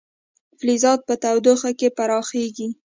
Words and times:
فلزات 0.59 0.99
په 1.07 1.13
تودوخه 1.23 1.71
کې 1.79 1.87
پراخېږي. 1.97 2.67